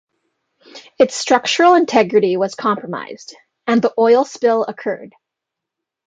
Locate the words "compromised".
2.55-3.35